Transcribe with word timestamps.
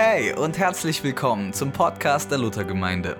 Hey 0.00 0.32
und 0.32 0.56
herzlich 0.58 1.02
willkommen 1.02 1.52
zum 1.52 1.72
Podcast 1.72 2.30
der 2.30 2.38
Luthergemeinde. 2.38 3.16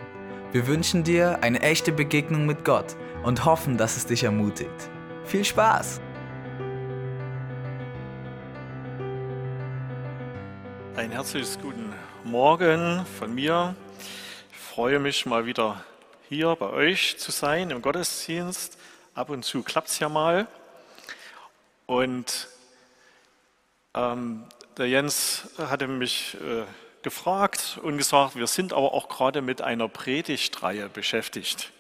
Wir 0.53 0.69
wünschen 0.69 1.03
dir 1.03 1.43
eine 1.43 1.61
echte 1.61 1.91
Begegnung 1.91 2.47
mit 2.47 2.65
Gott 2.65 2.95
und 3.25 3.45
hoffen, 3.45 3.77
dass 3.77 3.97
es 3.97 4.07
dich 4.07 4.23
ermutigt. 4.23 4.89
Viel 5.25 5.45
Spaß! 5.45 6.01
Ein 10.95 11.11
herzliches 11.11 11.59
guten 11.61 11.93
Morgen 12.23 13.05
von 13.19 13.35
mir. 13.35 13.75
Ich 14.53 14.59
freue 14.59 15.01
mich 15.01 15.27
mal 15.27 15.47
wieder 15.47 15.83
hier 16.29 16.55
bei 16.55 16.71
euch 16.71 17.19
zu 17.19 17.33
sein 17.33 17.71
im 17.71 17.83
Gottesdienst. 17.83 18.79
Ab 19.17 19.31
und 19.31 19.45
zu 19.45 19.65
klappt 19.65 19.89
es 19.89 19.99
ja 19.99 20.09
mal. 20.09 20.47
Und 21.87 22.47
ähm, 23.95 24.45
der 24.79 24.89
Jens 24.89 25.49
hatte 25.59 25.89
mich 25.89 26.35
äh, 26.35 26.65
gefragt 27.03 27.81
und 27.83 27.99
gesagt, 27.99 28.37
wir 28.37 28.47
sind 28.47 28.73
aber 28.73 28.95
auch 28.95 29.09
gerade 29.09 29.43
mit 29.43 29.61
einer 29.61 29.89
Predigtreihe 29.89 30.89
beschäftigt. 30.89 31.73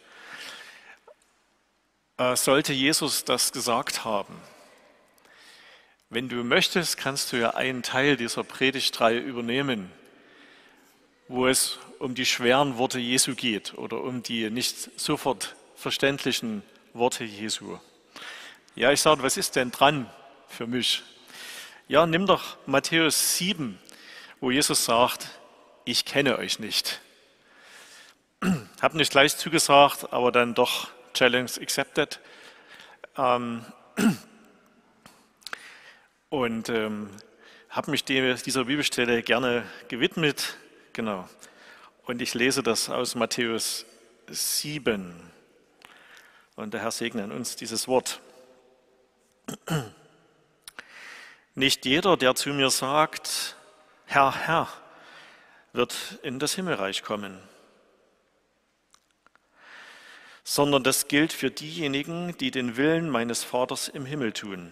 Äh, 2.16 2.34
sollte 2.34 2.73
Jesus 2.73 3.24
das 3.24 3.52
gesagt 3.52 4.05
haben? 4.05 4.34
Wenn 6.11 6.29
du 6.29 6.43
möchtest, 6.43 6.97
kannst 6.97 7.33
du 7.33 7.37
ja 7.37 7.51
einen 7.51 7.84
Teil 7.84 8.16
dieser 8.16 8.43
Predigtreihe 8.43 9.21
übernehmen, 9.21 9.93
wo 11.29 11.46
es 11.46 11.79
um 12.01 12.16
die 12.16 12.27
schweren 12.27 12.79
Worte 12.79 12.99
Jesu 12.99 13.35
geht 13.35 13.74
oder 13.74 14.02
um 14.02 14.24
die 14.24 14.51
nicht 14.51 14.99
sofort 14.99 15.55
verständlichen 15.77 16.65
Worte 16.95 17.23
Jesu. 17.23 17.79
Ja, 18.74 18.91
ich 18.91 19.01
sage, 19.01 19.23
was 19.23 19.37
ist 19.37 19.55
denn 19.55 19.71
dran 19.71 20.10
für 20.49 20.66
mich? 20.66 21.05
Ja, 21.91 22.05
nimm 22.05 22.27
doch 22.27 22.59
Matthäus 22.66 23.38
7, 23.38 23.78
wo 24.41 24.51
Jesus 24.51 24.84
sagt, 24.84 25.27
ich 25.87 26.05
kenne 26.05 26.37
euch 26.37 26.59
nicht. 26.59 27.01
Hab 28.82 28.93
nicht 28.93 29.10
gleich 29.10 29.38
zugesagt, 29.38 30.13
aber 30.13 30.30
dann 30.30 30.54
doch 30.54 30.88
Challenge 31.15 31.51
accepted. 31.59 32.21
Ähm, 33.16 33.65
und 36.29 36.68
ähm, 36.68 37.09
habe 37.71 37.91
mich 37.91 38.04
dieser 38.04 38.66
Bibelstelle 38.66 39.23
gerne 39.23 39.65
gewidmet. 39.88 40.59
Genau. 40.93 41.26
Und 42.04 42.20
ich 42.20 42.35
lese 42.35 42.63
das 42.63 42.91
aus 42.91 43.15
Matthäus 43.15 43.87
7. 44.29 45.18
Und 46.54 46.74
der 46.74 46.82
Herr 46.82 46.91
segne 46.91 47.32
uns 47.32 47.57
dieses 47.57 47.88
Wort. 47.88 48.20
Nicht 51.59 51.87
jeder, 51.87 52.16
der 52.16 52.37
zu 52.37 52.51
mir 52.51 52.70
sagt, 52.70 53.56
Herr, 54.06 54.32
Herr, 54.32 54.68
wird 55.73 56.20
in 56.23 56.38
das 56.38 56.54
Himmelreich 56.54 57.02
kommen, 57.02 57.37
sondern 60.45 60.84
das 60.84 61.09
gilt 61.09 61.32
für 61.32 61.51
diejenigen, 61.51 62.38
die 62.38 62.52
den 62.52 62.76
Willen 62.76 63.10
meines 63.10 63.42
Vaters 63.42 63.88
im 63.88 64.06
Himmel 64.06 64.32
tun. 64.32 64.70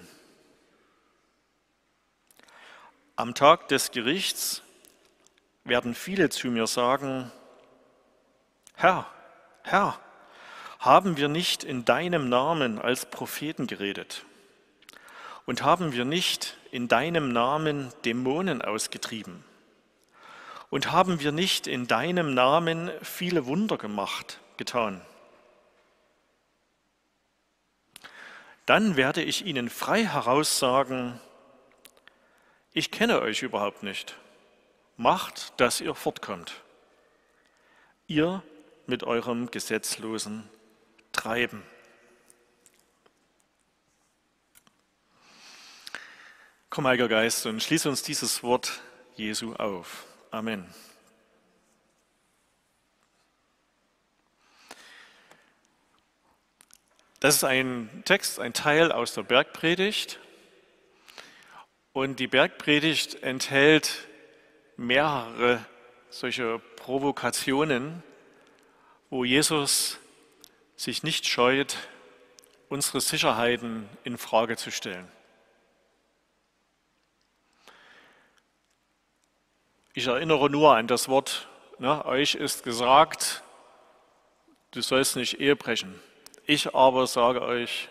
Am 3.17 3.35
Tag 3.35 3.67
des 3.67 3.91
Gerichts 3.91 4.63
werden 5.65 5.93
viele 5.93 6.29
zu 6.29 6.47
mir 6.53 6.69
sagen, 6.69 7.33
Herr, 8.77 9.11
Herr, 9.65 9.99
haben 10.79 11.17
wir 11.17 11.27
nicht 11.27 11.65
in 11.65 11.85
deinem 11.85 12.29
Namen 12.29 12.79
als 12.79 13.07
Propheten 13.07 13.67
geredet? 13.67 14.25
Und 15.47 15.63
haben 15.63 15.93
wir 15.93 16.05
nicht 16.05 16.57
in 16.73 16.89
deinem 16.89 17.33
Namen 17.33 17.93
Dämonen 18.05 18.61
ausgetrieben? 18.61 19.45
Und 20.69 20.91
haben 20.91 21.21
wir 21.21 21.31
nicht 21.33 21.69
in 21.69 21.87
deinem 21.87 22.35
Namen 22.35 22.91
viele 23.01 23.47
Wunder 23.47 23.79
gemacht, 23.79 24.41
getan? 24.57 25.01
Dann 28.67 28.97
werde 28.97 29.23
ich 29.23 29.47
ihnen 29.47 29.71
frei 29.71 30.05
heraus 30.05 30.59
sagen, 30.59 31.21
ich 32.73 32.91
kenne 32.91 33.23
euch 33.23 33.43
überhaupt 33.43 33.85
nicht. 33.85 34.17
Macht, 34.97 35.59
dass 35.61 35.81
ihr 35.81 35.95
fortkommt. 35.95 36.53
Ihr 38.09 38.43
mit 38.87 39.05
eurem 39.05 39.51
gesetzlosen 39.53 40.49
Treiben. 41.13 41.63
Komm, 46.77 46.89
Heiliger 46.89 47.09
Geist, 47.09 47.47
und 47.47 47.63
schließe 47.63 47.89
uns 47.89 48.03
dieses 48.03 48.43
Wort 48.43 48.83
Jesu 49.15 49.55
auf. 49.55 50.05
Amen. 50.31 50.67
Das 57.19 57.37
ist 57.37 57.45
ein 57.45 58.03
Text, 58.05 58.39
ein 58.39 58.53
Teil 58.53 58.93
aus 58.93 59.15
der 59.15 59.23
Bergpredigt. 59.23 60.19
Und 61.95 62.21
die 62.21 62.27
Bergpredigt 62.27 63.23
enthält 63.23 64.07
mehrere 64.77 65.65
solche 66.11 66.59
Provokationen, 66.77 68.03
wo 69.09 69.25
Jesus 69.25 69.99
sich 70.77 71.03
nicht 71.03 71.27
scheut, 71.27 71.79
unsere 72.69 73.01
Sicherheiten 73.01 73.89
in 74.05 74.19
Frage 74.19 74.59
zu 74.59 74.71
stellen. 74.71 75.11
Ich 79.99 80.09
erinnere 80.09 80.51
nur 80.51 80.77
an 80.77 80.87
das 80.87 81.09
Wort, 81.09 81.49
ne, 81.79 82.05
euch 82.05 82.35
ist 82.35 82.63
gesagt, 82.63 83.43
du 84.73 84.83
sollst 84.83 85.17
nicht 85.17 85.41
Ehe 85.41 85.57
brechen. 85.57 85.99
Ich 86.45 86.75
aber 86.75 87.07
sage 87.07 87.41
euch, 87.41 87.89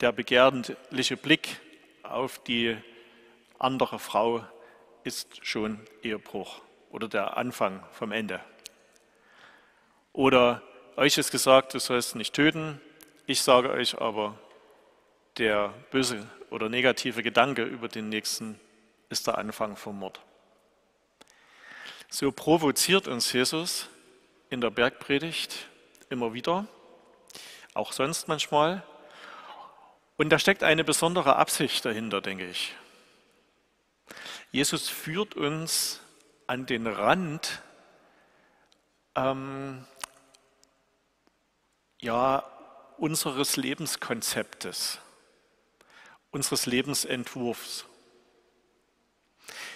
der 0.00 0.10
begehrliche 0.10 1.16
Blick 1.16 1.60
auf 2.02 2.40
die 2.40 2.78
andere 3.60 4.00
Frau 4.00 4.44
ist 5.04 5.46
schon 5.46 5.78
Ehebruch 6.02 6.62
oder 6.90 7.06
der 7.06 7.36
Anfang 7.36 7.80
vom 7.92 8.10
Ende. 8.10 8.40
Oder 10.12 10.62
euch 10.96 11.16
ist 11.16 11.30
gesagt, 11.30 11.74
du 11.74 11.78
sollst 11.78 12.16
nicht 12.16 12.34
töten. 12.34 12.80
Ich 13.26 13.40
sage 13.40 13.70
euch 13.70 14.00
aber, 14.00 14.36
der 15.38 15.72
böse 15.92 16.28
oder 16.50 16.68
negative 16.68 17.22
Gedanke 17.22 17.62
über 17.62 17.86
den 17.86 18.08
Nächsten 18.08 18.58
ist 19.10 19.26
der 19.26 19.36
Anfang 19.36 19.76
vom 19.76 19.98
Mord. 19.98 20.20
So 22.08 22.32
provoziert 22.32 23.06
uns 23.06 23.32
Jesus 23.32 23.88
in 24.48 24.60
der 24.60 24.70
Bergpredigt 24.70 25.68
immer 26.08 26.32
wieder, 26.32 26.66
auch 27.74 27.92
sonst 27.92 28.26
manchmal. 28.26 28.82
Und 30.16 30.30
da 30.30 30.38
steckt 30.38 30.62
eine 30.62 30.84
besondere 30.84 31.36
Absicht 31.36 31.84
dahinter, 31.84 32.20
denke 32.20 32.48
ich. 32.48 32.74
Jesus 34.50 34.88
führt 34.88 35.36
uns 35.36 36.00
an 36.46 36.66
den 36.66 36.86
Rand 36.86 37.62
ähm, 39.14 39.86
ja, 42.00 42.44
unseres 42.98 43.56
Lebenskonzeptes, 43.56 44.98
unseres 46.30 46.66
Lebensentwurfs. 46.66 47.86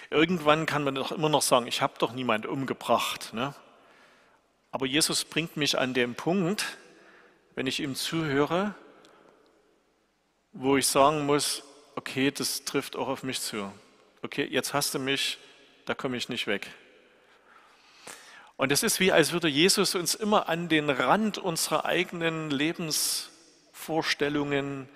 Irgendwann 0.09 0.65
kann 0.65 0.83
man 0.83 0.95
doch 0.95 1.11
immer 1.11 1.29
noch 1.29 1.41
sagen, 1.41 1.67
ich 1.67 1.81
habe 1.81 1.93
doch 1.99 2.13
niemand 2.13 2.45
umgebracht. 2.45 3.33
Ne? 3.33 3.53
Aber 4.71 4.85
Jesus 4.85 5.25
bringt 5.25 5.57
mich 5.57 5.77
an 5.77 5.93
den 5.93 6.15
Punkt, 6.15 6.77
wenn 7.55 7.67
ich 7.67 7.79
ihm 7.79 7.95
zuhöre, 7.95 8.75
wo 10.51 10.77
ich 10.77 10.87
sagen 10.87 11.25
muss, 11.25 11.63
okay, 11.95 12.31
das 12.31 12.65
trifft 12.65 12.95
auch 12.95 13.07
auf 13.07 13.23
mich 13.23 13.41
zu. 13.41 13.71
Okay, 14.21 14.47
jetzt 14.49 14.73
hast 14.73 14.93
du 14.93 14.99
mich, 14.99 15.37
da 15.85 15.93
komme 15.93 16.17
ich 16.17 16.29
nicht 16.29 16.47
weg. 16.47 16.67
Und 18.57 18.71
es 18.71 18.83
ist 18.83 18.99
wie, 18.99 19.11
als 19.11 19.33
würde 19.33 19.49
Jesus 19.49 19.95
uns 19.95 20.15
immer 20.15 20.47
an 20.47 20.69
den 20.69 20.89
Rand 20.89 21.37
unserer 21.37 21.85
eigenen 21.85 22.49
Lebensvorstellungen 22.49 24.87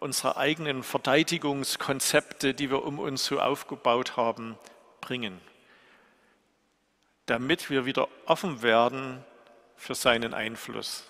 unsere 0.00 0.38
eigenen 0.38 0.82
Verteidigungskonzepte, 0.82 2.54
die 2.54 2.70
wir 2.70 2.84
um 2.84 2.98
uns 2.98 3.26
so 3.26 3.38
aufgebaut 3.38 4.16
haben, 4.16 4.58
bringen, 5.00 5.40
damit 7.26 7.70
wir 7.70 7.84
wieder 7.84 8.08
offen 8.24 8.62
werden 8.62 9.22
für 9.76 9.94
seinen 9.94 10.34
Einfluss. 10.34 11.04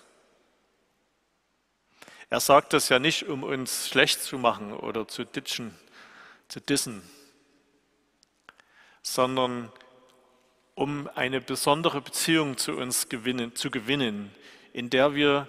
Er 2.29 2.41
sagt 2.41 2.73
das 2.73 2.89
ja 2.89 2.99
nicht, 2.99 3.27
um 3.27 3.43
uns 3.43 3.89
schlecht 3.89 4.21
zu 4.21 4.37
machen 4.37 4.73
oder 4.73 5.07
zu 5.07 5.23
ditchen, 5.23 5.73
zu 6.47 6.59
dissen, 6.59 7.01
sondern 9.01 9.71
um 10.75 11.09
eine 11.15 11.41
besondere 11.41 12.01
Beziehung 12.01 12.57
zu 12.57 12.73
uns 12.73 13.09
gewinnen, 13.09 13.55
zu 13.55 13.71
gewinnen, 13.71 14.33
in 14.73 14.89
der 14.89 15.15
wir 15.15 15.47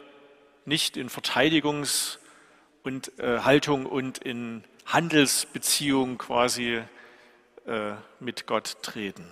nicht 0.64 0.96
in 0.96 1.08
Verteidigungs- 1.08 2.18
und 2.82 3.18
äh, 3.18 3.40
Haltung 3.40 3.86
und 3.86 4.18
in 4.18 4.64
Handelsbeziehung 4.86 6.18
quasi 6.18 6.82
äh, 7.66 7.92
mit 8.20 8.46
Gott 8.46 8.78
treten, 8.82 9.26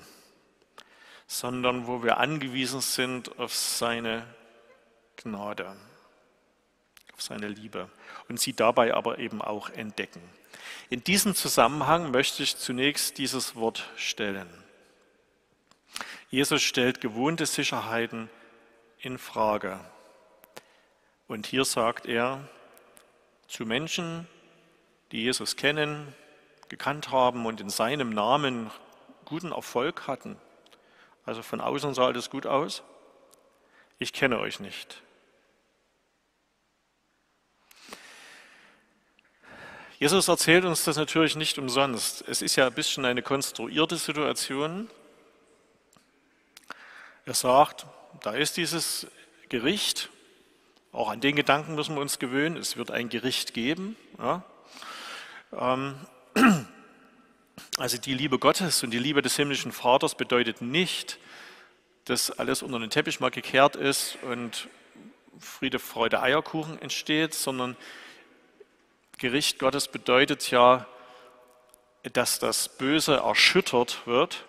sondern 1.27 1.87
wo 1.87 2.03
wir 2.03 2.19
angewiesen 2.19 2.81
sind 2.81 3.39
auf 3.39 3.55
seine 3.55 4.25
Gnade, 5.17 5.77
auf 7.15 7.23
seine 7.23 7.49
Liebe 7.49 7.91
und 8.29 8.41
sie 8.41 8.53
dabei 8.53 8.95
aber 8.95 9.19
eben 9.19 9.43
auch 9.43 9.71
entdecken. 9.71 10.23
In 10.89 11.05
diesem 11.05 11.35
Zusammenhang 11.35 12.11
möchte 12.11 12.43
ich 12.43 12.57
zunächst 12.57 13.19
dieses 13.19 13.57
Wort 13.57 13.89
stellen. 13.97 14.49
Jesus 16.31 16.63
stellt 16.63 17.01
gewohnte 17.01 17.47
Sicherheiten 17.47 18.31
in 18.99 19.19
Frage. 19.19 19.81
Und 21.27 21.47
hier 21.47 21.65
sagt 21.65 22.07
er 22.07 22.49
zu 23.51 23.67
Menschen, 23.67 24.29
die 25.11 25.23
Jesus 25.23 25.57
kennen, 25.57 26.15
gekannt 26.69 27.11
haben 27.11 27.47
und 27.47 27.61
in 27.61 27.69
seinem 27.69 28.11
Namen 28.11 28.71
guten 29.25 29.51
Erfolg 29.51 30.07
hatten. 30.07 30.37
Also 31.27 31.43
von 31.43 31.61
außen 31.61 31.95
sah 31.95 32.07
alles 32.07 32.31
gut 32.31 32.47
aus. 32.47 32.83
Ich 33.99 34.13
kenne 34.13 34.39
euch 34.39 34.61
nicht. 34.61 35.03
Jesus 39.99 40.29
erzählt 40.29 40.65
uns 40.65 40.85
das 40.85 40.97
natürlich 40.97 41.37
nicht 41.37 41.59
umsonst. 41.59 42.25
Es 42.27 42.41
ist 42.41 42.57
ja 42.57 42.69
ein 42.69 42.73
bisschen 42.73 43.05
eine 43.05 43.21
konstruierte 43.21 43.97
Situation. 43.97 44.89
Er 47.27 47.35
sagt, 47.35 47.85
da 48.23 48.33
ist 48.33 48.57
dieses 48.57 49.09
Gericht, 49.49 50.09
auch 50.93 51.09
an 51.09 51.21
den 51.21 51.37
Gedanken 51.37 51.75
müssen 51.75 51.95
wir 51.95 52.03
uns 52.03 52.19
gewöhnen, 52.19 52.57
es 52.57 52.77
wird 52.77 52.91
ein 52.91 53.09
Gericht 53.09 53.55
geben. 53.55 53.97
Ja. 54.19 54.43
Ähm, 55.53 55.95
also 57.79 57.99
die 57.99 58.15
Liebe 58.15 58.39
Gottes 58.39 58.83
und 58.83 58.91
die 58.91 58.99
Liebe 58.99 59.23
des 59.23 59.37
himmlischen 59.37 59.73
Vaters 59.73 60.15
bedeutet 60.15 60.61
nicht, 60.63 61.19
dass 62.07 62.31
alles 62.31 62.63
unter 62.63 62.79
den 62.81 62.91
Teppich 62.91 63.21
mal 63.21 63.31
gekehrt 63.31 63.77
ist 63.77 64.19
und 64.23 64.69
Friede, 65.39 65.79
Freude, 65.79 66.21
Eierkuchen 66.21 66.81
entsteht, 66.83 67.35
sondern 67.35 67.77
Gericht 69.19 69.59
Gottes 69.59 69.89
bedeutet 69.89 70.51
ja, 70.51 70.87
dass 72.13 72.39
das 72.39 72.69
Böse 72.69 73.17
erschüttert 73.17 74.07
wird, 74.07 74.45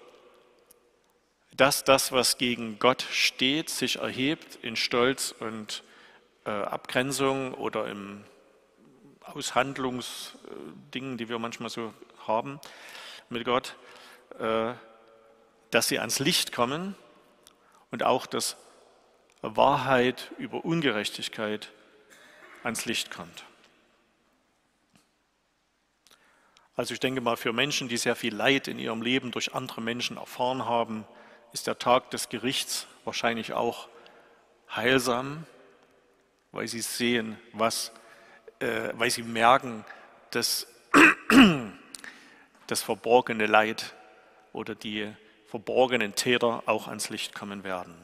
dass 1.56 1.84
das, 1.84 2.12
was 2.12 2.38
gegen 2.38 2.80
Gott 2.80 3.06
steht, 3.12 3.70
sich 3.70 3.98
erhebt 3.98 4.58
in 4.62 4.76
Stolz 4.76 5.36
und 5.40 5.84
Abgrenzung 6.50 7.54
oder 7.54 7.88
im 7.88 8.24
Aushandlungsdingen, 9.22 11.18
die 11.18 11.30
wir 11.30 11.40
manchmal 11.40 11.70
so 11.70 11.94
haben 12.28 12.60
mit 13.30 13.46
Gott, 13.46 13.76
äh, 14.40 14.74
dass 15.70 15.88
sie 15.88 16.00
ans 16.00 16.20
Licht 16.20 16.52
kommen 16.52 16.96
und 17.92 18.04
auch, 18.04 18.26
dass 18.26 18.58
Wahrheit 19.42 20.32
über 20.38 20.66
Ungerechtigkeit 20.66 21.72
ans 22.64 22.86
Licht 22.86 23.12
kommt. 23.12 23.46
Also 26.76 26.94
ich 26.94 27.00
denke 27.00 27.22
mal, 27.22 27.38
für 27.38 27.54
Menschen, 27.54 27.90
die 27.90 27.98
sehr 27.98 28.16
viel 28.16 28.34
Leid 28.34 28.68
in 28.68 28.80
ihrem 28.80 29.02
Leben 29.02 29.32
durch 29.32 29.54
andere 29.54 29.82
Menschen 29.82 30.18
erfahren 30.18 30.66
haben, 30.66 31.06
ist 31.54 31.68
der 31.68 31.78
Tag 31.80 32.12
des 32.12 32.30
Gerichts 32.30 32.88
wahrscheinlich 33.04 33.54
auch 33.54 33.88
heilsam, 34.74 35.46
weil 36.52 36.68
sie 36.68 36.82
sehen, 36.82 37.38
was, 37.54 37.92
äh, 38.60 38.90
weil 38.94 39.10
sie 39.10 39.24
merken, 39.24 39.86
dass 40.32 40.68
das 42.68 42.82
verborgene 42.82 43.46
Leid 43.46 43.94
oder 44.54 44.76
die 44.76 45.12
verborgenen 45.48 46.16
Täter 46.16 46.64
auch 46.66 46.88
ans 46.88 47.10
Licht 47.10 47.36
kommen 47.36 47.64
werden. 47.64 47.96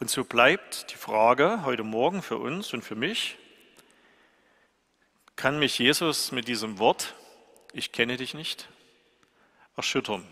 Und 0.00 0.10
so 0.10 0.24
bleibt 0.24 0.90
die 0.90 0.96
Frage 0.96 1.64
heute 1.64 1.84
Morgen 1.84 2.22
für 2.22 2.38
uns 2.38 2.72
und 2.74 2.82
für 2.82 2.96
mich, 2.96 3.38
kann 5.36 5.58
mich 5.58 5.78
Jesus 5.78 6.32
mit 6.32 6.48
diesem 6.48 6.78
Wort, 6.78 7.14
ich 7.72 7.92
kenne 7.92 8.16
dich 8.16 8.34
nicht, 8.34 8.68
erschüttern? 9.76 10.26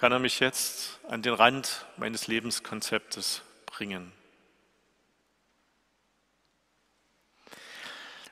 Kann 0.00 0.12
er 0.12 0.18
mich 0.18 0.40
jetzt 0.40 0.98
an 1.10 1.20
den 1.20 1.34
Rand 1.34 1.84
meines 1.98 2.26
Lebenskonzeptes 2.26 3.42
bringen? 3.66 4.12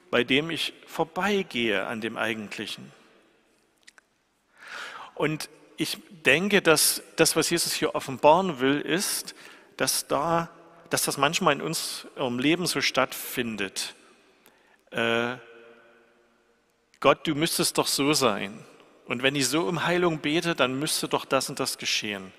bei 0.09 0.23
dem 0.23 0.49
ich 0.49 0.71
vorbeigehe 0.85 1.85
an 1.85 1.99
dem 1.99 2.15
Eigentlichen. 2.15 2.93
Und 5.13 5.49
ich 5.75 5.97
denke, 6.25 6.61
dass 6.61 7.03
das, 7.17 7.35
was 7.35 7.49
Jesus 7.49 7.73
hier 7.73 7.93
offenbaren 7.93 8.61
will, 8.61 8.79
ist, 8.79 9.35
dass, 9.75 10.07
da, 10.07 10.49
dass 10.89 11.03
das 11.03 11.17
manchmal 11.17 11.55
in 11.55 11.61
unserem 11.61 12.39
Leben 12.39 12.67
so 12.67 12.79
stattfindet. 12.79 13.95
Äh, 14.91 15.35
Gott, 16.99 17.27
du 17.27 17.35
müsstest 17.35 17.77
doch 17.77 17.87
so 17.87 18.13
sein. 18.13 18.63
Und 19.05 19.23
wenn 19.23 19.35
ich 19.35 19.47
so 19.47 19.61
um 19.61 19.85
Heilung 19.85 20.19
bete, 20.19 20.55
dann 20.55 20.79
müsste 20.79 21.07
doch 21.07 21.25
das 21.25 21.49
und 21.49 21.59
das 21.59 21.77
geschehen. 21.77 22.33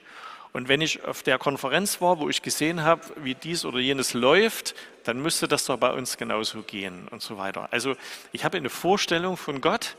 Und 0.52 0.68
wenn 0.68 0.80
ich 0.80 1.04
auf 1.04 1.22
der 1.22 1.38
Konferenz 1.38 2.00
war, 2.00 2.18
wo 2.18 2.28
ich 2.28 2.42
gesehen 2.42 2.82
habe, 2.82 3.02
wie 3.16 3.34
dies 3.34 3.64
oder 3.64 3.78
jenes 3.78 4.14
läuft, 4.14 4.74
dann 5.04 5.20
müsste 5.22 5.46
das 5.46 5.66
doch 5.66 5.78
bei 5.78 5.92
uns 5.92 6.16
genauso 6.16 6.62
gehen 6.62 7.06
und 7.08 7.22
so 7.22 7.36
weiter. 7.38 7.68
Also 7.70 7.94
ich 8.32 8.44
habe 8.44 8.56
eine 8.56 8.70
Vorstellung 8.70 9.36
von 9.36 9.60
Gott 9.60 9.96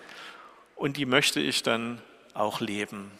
und 0.75 0.97
die 0.97 1.05
möchte 1.05 1.39
ich 1.39 1.63
dann 1.63 2.01
auch 2.33 2.59
leben. 2.59 3.11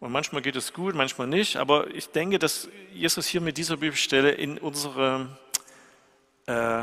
Und 0.00 0.10
manchmal 0.10 0.42
geht 0.42 0.56
es 0.56 0.72
gut, 0.72 0.96
manchmal 0.96 1.28
nicht, 1.28 1.56
aber 1.56 1.86
ich 1.94 2.08
denke, 2.08 2.40
dass 2.40 2.68
Jesus 2.92 3.26
hier 3.26 3.40
mit 3.40 3.56
dieser 3.56 3.76
Bibelstelle 3.76 4.32
in 4.32 4.58
unsere, 4.58 5.28
äh, 6.46 6.82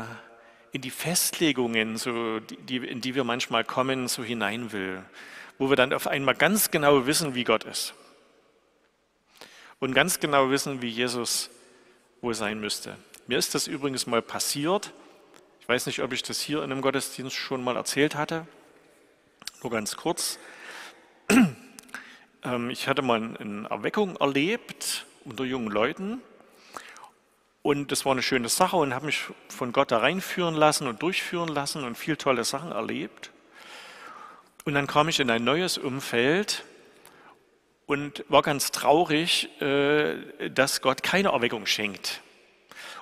in 0.72 0.80
die 0.80 0.90
Festlegungen, 0.90 1.96
so, 1.96 2.40
die, 2.40 2.76
in 2.76 3.00
die 3.00 3.14
wir 3.14 3.24
manchmal 3.24 3.64
kommen, 3.64 4.08
so 4.08 4.22
hinein 4.22 4.72
will, 4.72 5.02
wo 5.58 5.68
wir 5.68 5.76
dann 5.76 5.92
auf 5.92 6.06
einmal 6.06 6.34
ganz 6.34 6.70
genau 6.70 7.06
wissen, 7.06 7.34
wie 7.34 7.44
Gott 7.44 7.64
ist 7.64 7.94
und 9.80 9.94
ganz 9.94 10.20
genau 10.20 10.50
wissen, 10.50 10.82
wie 10.82 10.88
Jesus 10.88 11.50
wohl 12.20 12.34
sein 12.34 12.60
müsste. 12.60 12.96
Mir 13.26 13.38
ist 13.38 13.54
das 13.54 13.66
übrigens 13.66 14.06
mal 14.06 14.22
passiert. 14.22 14.92
Ich 15.60 15.68
weiß 15.68 15.86
nicht, 15.86 16.02
ob 16.02 16.12
ich 16.12 16.22
das 16.22 16.40
hier 16.40 16.58
in 16.62 16.70
einem 16.70 16.82
Gottesdienst 16.82 17.34
schon 17.34 17.64
mal 17.64 17.76
erzählt 17.76 18.14
hatte. 18.14 18.46
Nur 19.62 19.72
ganz 19.72 19.96
kurz. 19.96 20.38
Ähm, 22.42 22.70
ich 22.70 22.88
hatte 22.88 23.02
mal 23.02 23.36
eine 23.38 23.68
Erweckung 23.68 24.16
erlebt 24.16 25.04
unter 25.26 25.44
jungen 25.44 25.70
Leuten. 25.70 26.22
Und 27.62 27.92
das 27.92 28.04
war 28.04 28.12
eine 28.12 28.22
schöne 28.22 28.48
Sache 28.48 28.76
und 28.76 28.94
habe 28.94 29.06
mich 29.06 29.24
von 29.48 29.72
Gott 29.72 29.90
da 29.90 29.98
reinführen 29.98 30.54
lassen 30.54 30.86
und 30.86 31.02
durchführen 31.02 31.48
lassen 31.48 31.84
und 31.84 31.96
viel 31.96 32.16
tolle 32.16 32.44
Sachen 32.44 32.72
erlebt. 32.72 33.30
Und 34.64 34.74
dann 34.74 34.86
kam 34.86 35.08
ich 35.08 35.20
in 35.20 35.30
ein 35.30 35.44
neues 35.44 35.76
Umfeld 35.76 36.64
und 37.86 38.24
war 38.28 38.42
ganz 38.42 38.70
traurig, 38.70 39.48
äh, 39.60 40.48
dass 40.50 40.80
Gott 40.80 41.02
keine 41.02 41.30
Erweckung 41.30 41.66
schenkt. 41.66 42.20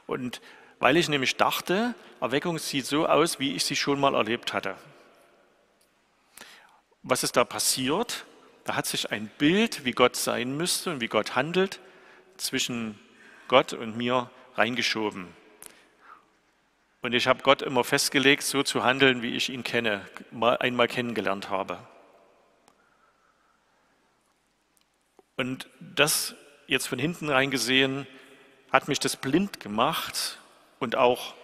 Und 0.06 0.40
weil 0.80 0.96
ich 0.96 1.08
nämlich 1.08 1.36
dachte, 1.36 1.94
Erweckung 2.20 2.58
sieht 2.58 2.86
so 2.86 3.06
aus, 3.06 3.38
wie 3.38 3.54
ich 3.54 3.64
sie 3.64 3.76
schon 3.76 4.00
mal 4.00 4.14
erlebt 4.14 4.52
hatte. 4.52 4.76
Was 7.02 7.22
ist 7.22 7.36
da 7.36 7.44
passiert? 7.44 8.24
Da 8.64 8.76
hat 8.76 8.86
sich 8.86 9.10
ein 9.10 9.30
Bild, 9.38 9.84
wie 9.84 9.92
Gott 9.92 10.16
sein 10.16 10.56
müsste 10.56 10.90
und 10.90 11.00
wie 11.00 11.08
Gott 11.08 11.36
handelt, 11.36 11.80
zwischen 12.36 12.98
Gott 13.48 13.72
und 13.72 13.96
mir 13.96 14.30
reingeschoben. 14.58 15.28
Und 17.00 17.14
ich 17.14 17.28
habe 17.28 17.42
Gott 17.42 17.62
immer 17.62 17.84
festgelegt, 17.84 18.42
so 18.42 18.62
zu 18.62 18.82
handeln, 18.84 19.22
wie 19.22 19.36
ich 19.36 19.50
ihn 19.50 19.62
kenne, 19.62 20.04
mal 20.32 20.58
einmal 20.58 20.88
kennengelernt 20.88 21.48
habe. 21.48 21.78
Und 25.36 25.68
das 25.80 26.34
jetzt 26.66 26.88
von 26.88 26.98
hinten 26.98 27.30
reingesehen, 27.30 28.06
hat 28.72 28.88
mich 28.88 28.98
das 28.98 29.16
blind 29.16 29.60
gemacht 29.60 30.38
und 30.80 30.96
auch 30.96 31.34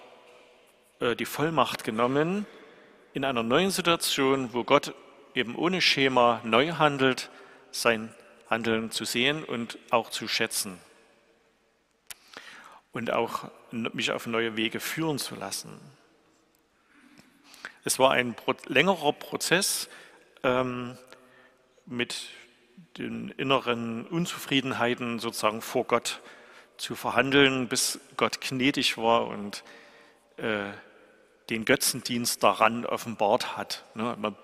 äh, 0.99 1.15
die 1.15 1.25
Vollmacht 1.25 1.85
genommen, 1.85 2.47
in 3.15 3.25
einer 3.25 3.45
neuen 3.45 3.71
Situation, 3.71 4.53
wo 4.53 4.65
Gott 4.65 4.93
eben 5.37 5.55
ohne 5.55 5.81
Schema 5.81 6.41
neu 6.43 6.73
handelt, 6.73 7.31
sein 7.71 8.13
Handeln 8.51 8.91
zu 8.91 9.05
sehen 9.05 9.45
und 9.45 9.79
auch 9.91 10.11
zu 10.11 10.27
schätzen 10.27 10.79
und 12.95 13.13
auch 13.13 13.51
mich 13.71 14.13
auf 14.13 14.27
neue 14.27 14.57
Wege 14.57 14.81
führen 14.81 15.19
zu 15.19 15.35
lassen. 15.35 15.79
Es 17.85 17.99
war 17.99 18.13
ein 18.13 18.35
längerer 18.67 19.13
Prozess 19.13 19.91
ähm, 20.43 20.97
mit 21.85 22.29
den 22.97 23.31
inneren 23.31 24.07
Unzufriedenheiten 24.07 25.19
sozusagen 25.19 25.61
vor 25.61 25.85
Gott 25.85 26.23
zu 26.77 26.95
verhandeln, 26.95 27.69
bis 27.69 28.01
Gott 28.17 28.41
gnädig 28.41 28.97
war 28.97 29.27
und 29.27 29.65
äh, 30.39 30.71
den 31.51 31.65
Götzendienst 31.65 32.43
daran 32.43 32.87
offenbart 32.87 33.57
hat. 33.57 33.85
Ne? 33.95 34.17
Man 34.19 34.35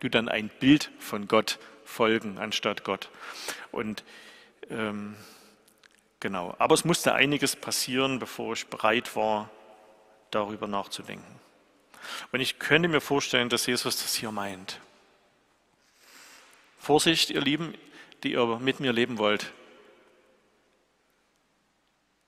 tut 0.00 0.14
dann 0.14 0.28
ein 0.28 0.50
Bild 0.58 0.90
von 0.98 1.28
Gott 1.28 1.58
folgen 1.84 2.38
anstatt 2.38 2.84
Gott. 2.84 3.10
Und 3.70 4.04
ähm, 4.70 5.16
Genau, 6.20 6.54
aber 6.58 6.74
es 6.74 6.84
musste 6.84 7.14
einiges 7.14 7.56
passieren, 7.56 8.18
bevor 8.18 8.52
ich 8.52 8.66
bereit 8.66 9.16
war, 9.16 9.48
darüber 10.30 10.66
nachzudenken. 10.68 11.40
Und 12.30 12.40
ich 12.40 12.58
könnte 12.58 12.88
mir 12.88 13.00
vorstellen, 13.00 13.48
dass 13.48 13.66
Jesus 13.66 14.02
das 14.02 14.14
hier 14.14 14.30
meint. 14.30 14.80
Vorsicht, 16.78 17.30
ihr 17.30 17.40
Lieben, 17.40 17.74
die 18.22 18.32
ihr 18.32 18.58
mit 18.58 18.80
mir 18.80 18.92
leben 18.92 19.18
wollt. 19.18 19.52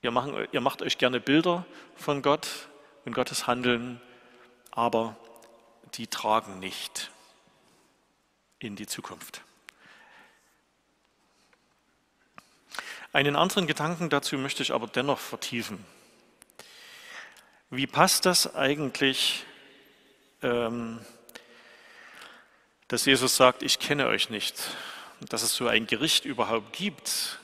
Ihr, 0.01 0.11
machen, 0.11 0.47
ihr 0.53 0.61
macht 0.61 0.83
euch 0.83 0.99
gerne 0.99 1.21
Bilder 1.21 1.65
von 1.95 2.23
Gott 2.23 2.69
und 3.05 3.15
Gottes 3.15 3.47
Handeln, 3.47 4.01
aber 4.71 5.17
die 5.95 6.07
tragen 6.07 6.59
nicht 6.59 7.11
in 8.59 8.75
die 8.75 8.87
Zukunft. 8.87 9.43
Einen 13.15 13.37
anderen 13.37 13.67
Gedanken 13.67 14.09
dazu 14.09 14.39
möchte 14.39 14.63
ich 14.63 14.73
aber 14.73 14.87
dennoch 14.87 15.19
vertiefen. 15.19 15.85
Wie 17.69 17.87
passt 17.87 18.25
das 18.25 18.55
eigentlich, 18.55 19.45
ähm, 20.43 20.99
dass 22.89 23.05
Jesus 23.05 23.37
sagt, 23.37 23.63
ich 23.63 23.79
kenne 23.79 24.07
euch 24.07 24.31
nicht, 24.31 24.63
dass 25.21 25.43
es 25.43 25.55
so 25.55 25.69
ein 25.69 25.87
Gericht 25.87 26.25
überhaupt 26.25 26.73
gibt 26.73 27.39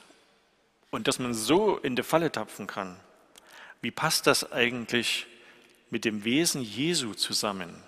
und 0.90 1.06
dass 1.06 1.18
man 1.18 1.34
so 1.34 1.76
in 1.76 1.96
die 1.96 2.02
Falle 2.02 2.32
tapfen 2.32 2.66
kann? 2.66 2.98
Wie 3.82 3.90
passt 3.90 4.26
das 4.26 4.50
eigentlich 4.50 5.26
mit 5.90 6.06
dem 6.06 6.24
Wesen 6.24 6.62
Jesu 6.62 7.12
zusammen? 7.12 7.82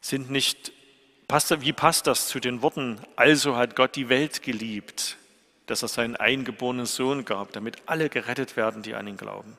Sind 0.00 0.30
nicht 0.30 0.72
Passt, 1.28 1.60
wie 1.62 1.72
passt 1.72 2.06
das 2.06 2.28
zu 2.28 2.38
den 2.38 2.62
Worten, 2.62 3.00
also 3.16 3.56
hat 3.56 3.76
Gott 3.76 3.96
die 3.96 4.08
Welt 4.08 4.42
geliebt, 4.42 5.16
dass 5.66 5.82
er 5.82 5.88
seinen 5.88 6.16
eingeborenen 6.16 6.86
Sohn 6.86 7.24
gab, 7.24 7.52
damit 7.52 7.76
alle 7.86 8.08
gerettet 8.08 8.56
werden, 8.56 8.82
die 8.82 8.94
an 8.94 9.06
ihn 9.06 9.16
glauben? 9.16 9.56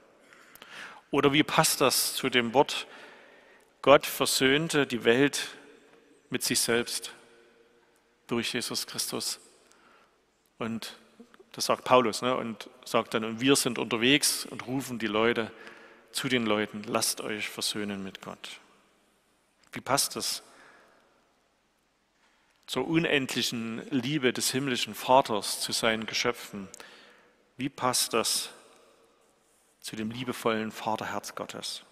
Oder 1.12 1.34
wie 1.34 1.43
passt 1.43 1.81
das 1.81 2.13
zu 2.13 2.29
dem 2.29 2.53
Wort, 2.53 2.88
Gott 3.81 4.05
versöhnte 4.05 4.86
die 4.86 5.03
Welt 5.03 5.48
mit 6.29 6.43
sich 6.43 6.60
selbst 6.60 7.13
durch 8.27 8.53
Jesus 8.53 8.86
Christus? 8.86 9.39
Und 10.60 10.98
das 11.53 11.65
sagt 11.65 11.84
Paulus, 11.84 12.22
ne? 12.22 12.36
und 12.36 12.69
sagt 12.84 13.13
dann, 13.13 13.24
und 13.24 13.39
wir 13.39 13.55
sind 13.55 13.79
unterwegs 13.79 14.45
und 14.45 14.67
rufen 14.67 15.00
die 15.00 15.07
Leute 15.07 15.51
zu 16.12 16.27
den 16.27 16.45
Leuten, 16.45 16.84
lasst 16.84 17.22
euch 17.22 17.50
versöhnen 17.50 18.03
mit 18.03 18.22
Gott. 18.22 18.60
Wie 19.72 19.81
passt 19.81 20.15
das 20.15 20.43
zur 22.67 22.88
unendlichen 22.88 23.88
Liebe 23.91 24.34
des 24.34 24.51
himmlischen 24.51 24.95
Vaters 24.95 25.62
zu 25.62 25.72
seinen 25.72 26.05
Geschöpfen. 26.05 26.67
Wie 27.57 27.69
passt 27.69 28.13
das 28.13 28.50
zu 29.81 29.95
dem 29.95 30.12
liebevollen 30.12 30.72
Vaterherz 30.72 31.36
Gottes? 31.36 31.84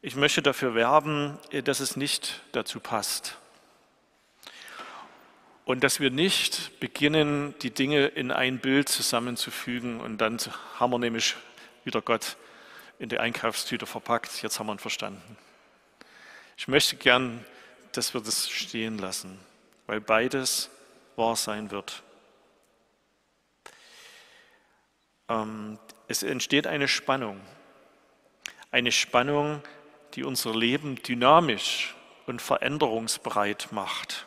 Ich 0.00 0.14
möchte 0.14 0.42
dafür 0.42 0.76
werben, 0.76 1.38
dass 1.64 1.80
es 1.80 1.96
nicht 1.96 2.40
dazu 2.52 2.78
passt. 2.78 3.36
Und 5.64 5.82
dass 5.82 5.98
wir 6.00 6.10
nicht 6.10 6.78
beginnen, 6.80 7.54
die 7.60 7.72
Dinge 7.72 8.06
in 8.06 8.30
ein 8.30 8.60
Bild 8.60 8.88
zusammenzufügen 8.88 10.00
und 10.00 10.18
dann 10.18 10.38
haben 10.78 10.92
wir 10.92 10.98
nämlich 10.98 11.34
wieder 11.84 12.00
Gott 12.00 12.36
in 12.98 13.08
die 13.08 13.18
Einkaufstüte 13.18 13.84
verpackt. 13.84 14.40
Jetzt 14.42 14.58
haben 14.58 14.68
wir 14.68 14.74
ihn 14.74 14.78
verstanden. 14.78 15.36
Ich 16.58 16.66
möchte 16.66 16.96
gern, 16.96 17.44
dass 17.92 18.14
wir 18.14 18.20
das 18.20 18.50
stehen 18.50 18.98
lassen, 18.98 19.38
weil 19.86 20.00
beides 20.00 20.70
wahr 21.14 21.36
sein 21.36 21.70
wird. 21.70 22.02
Ähm, 25.28 25.78
es 26.08 26.24
entsteht 26.24 26.66
eine 26.66 26.88
Spannung, 26.88 27.40
eine 28.72 28.90
Spannung, 28.90 29.62
die 30.14 30.24
unser 30.24 30.52
Leben 30.52 31.00
dynamisch 31.00 31.94
und 32.26 32.42
veränderungsbereit 32.42 33.68
macht. 33.70 34.26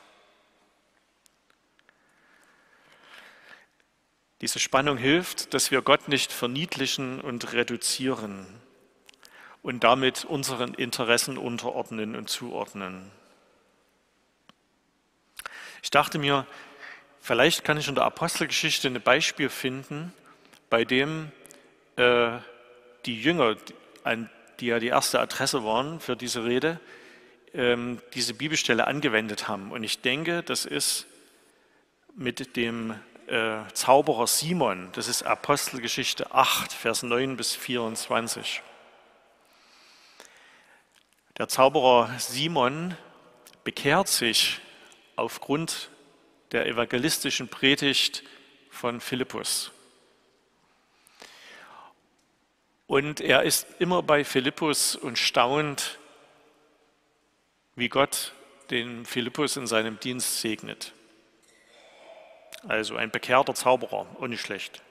Diese 4.40 4.60
Spannung 4.60 4.96
hilft, 4.96 5.54
dass 5.54 5.70
wir 5.70 5.82
Gott 5.82 6.08
nicht 6.08 6.32
verniedlichen 6.32 7.20
und 7.20 7.52
reduzieren, 7.52 8.48
und 9.62 9.84
damit 9.84 10.26
unseren 10.26 10.74
Interessen 10.74 11.38
unterordnen 11.38 12.16
und 12.16 12.30
zuordnen. 12.30 13.12
Ich 15.84 15.90
dachte 15.90 16.20
mir, 16.20 16.46
vielleicht 17.20 17.64
kann 17.64 17.78
ich 17.78 17.88
in 17.88 17.96
der 17.96 18.06
Apostelgeschichte 18.06 18.88
ein 18.88 19.02
Beispiel 19.02 19.50
finden, 19.50 20.14
bei 20.70 20.86
dem 20.86 21.32
äh, 21.96 22.38
die 23.06 23.22
Jünger, 23.22 23.56
die 24.60 24.66
ja 24.66 24.80
die 24.80 24.88
erste 24.88 25.20
Adresse 25.20 25.64
waren 25.64 26.00
für 26.00 26.16
diese 26.16 26.46
Rede, 26.46 26.80
ähm, 27.54 28.00
diese 28.14 28.34
Bibelstelle 28.34 28.88
angewendet 28.88 29.48
haben. 29.48 29.72
Und 29.72 29.84
ich 29.84 30.02
denke, 30.02 30.44
das 30.44 30.66
ist 30.66 31.08
mit 32.16 32.56
dem 32.56 32.96
äh, 33.28 33.60
Zauberer 33.74 34.28
Simon, 34.28 34.90
das 34.94 35.08
ist 35.08 35.24
Apostelgeschichte 35.24 36.34
8, 36.34 36.72
Vers 36.72 37.04
9 37.04 37.38
bis 37.38 37.56
24. 37.56 38.62
Der 41.38 41.48
Zauberer 41.48 42.14
Simon 42.20 42.98
bekehrt 43.64 44.10
sich 44.10 44.60
aufgrund 45.16 45.90
der 46.52 46.66
evangelistischen 46.66 47.48
Predigt 47.48 48.24
von 48.70 49.00
Philippus. 49.00 49.72
Und 52.88 53.22
er 53.22 53.44
ist 53.44 53.66
immer 53.80 54.04
bei 54.04 54.26
Philippus 54.26 54.98
und 54.98 55.18
staunt, 55.18 55.98
wie 57.76 57.88
Gott 57.88 58.34
den 58.70 59.06
Philippus 59.06 59.56
in 59.56 59.68
seinem 59.68 60.00
Dienst 60.02 60.42
segnet. 60.42 60.92
Also 62.68 62.98
ein 62.98 63.10
bekehrter 63.10 63.56
Zauberer, 63.56 64.06
nicht 64.28 64.42
schlecht. 64.42 64.82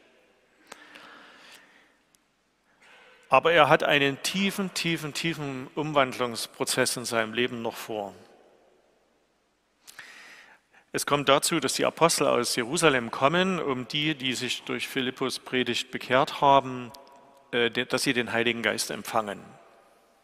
Aber 3.30 3.52
er 3.52 3.68
hat 3.68 3.84
einen 3.84 4.20
tiefen, 4.24 4.74
tiefen, 4.74 5.14
tiefen 5.14 5.68
Umwandlungsprozess 5.76 6.96
in 6.96 7.04
seinem 7.04 7.32
Leben 7.32 7.62
noch 7.62 7.76
vor. 7.76 8.12
Es 10.90 11.06
kommt 11.06 11.28
dazu, 11.28 11.60
dass 11.60 11.74
die 11.74 11.84
Apostel 11.84 12.26
aus 12.26 12.56
Jerusalem 12.56 13.12
kommen, 13.12 13.60
um 13.60 13.86
die, 13.86 14.16
die 14.16 14.34
sich 14.34 14.64
durch 14.64 14.88
Philippus 14.88 15.38
Predigt 15.38 15.92
bekehrt 15.92 16.40
haben, 16.40 16.90
äh, 17.52 17.70
dass 17.70 18.02
sie 18.02 18.14
den 18.14 18.32
Heiligen 18.32 18.62
Geist 18.62 18.90
empfangen. 18.90 19.40